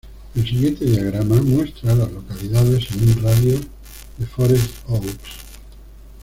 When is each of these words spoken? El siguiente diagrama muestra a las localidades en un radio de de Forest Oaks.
El 0.33 0.43
siguiente 0.43 0.83
diagrama 0.83 1.39
muestra 1.43 1.91
a 1.91 1.95
las 1.95 2.11
localidades 2.11 2.87
en 2.93 3.07
un 3.07 3.21
radio 3.21 3.51
de 3.51 3.67
de 4.17 4.25
Forest 4.25 4.73
Oaks. 4.87 5.29